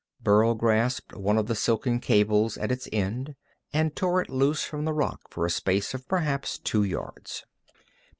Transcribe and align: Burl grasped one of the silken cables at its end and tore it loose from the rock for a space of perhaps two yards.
Burl 0.19 0.55
grasped 0.55 1.15
one 1.15 1.37
of 1.37 1.45
the 1.45 1.53
silken 1.53 1.99
cables 1.99 2.57
at 2.57 2.71
its 2.71 2.87
end 2.91 3.35
and 3.71 3.95
tore 3.95 4.19
it 4.19 4.31
loose 4.31 4.63
from 4.63 4.83
the 4.83 4.93
rock 4.93 5.21
for 5.29 5.45
a 5.45 5.51
space 5.51 5.93
of 5.93 6.07
perhaps 6.07 6.57
two 6.57 6.83
yards. 6.83 7.45